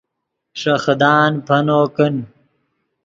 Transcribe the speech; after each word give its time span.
ݰے 0.59 0.73
خدان 0.83 1.31
پینو 1.45 1.81
کن 1.95 2.15